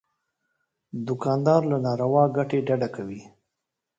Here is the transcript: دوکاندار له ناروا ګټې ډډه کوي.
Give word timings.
دوکاندار 1.07 1.61
له 1.71 1.77
ناروا 1.85 2.23
ګټې 2.37 2.59
ډډه 2.67 2.89
کوي. 2.95 3.21